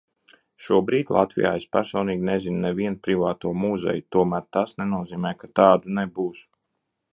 [0.67, 6.45] Šobrīd Latvijā es personīgi nezinu nevienu privāto muzeju, tomēr tas nenozīmē, ka tādu nebūs.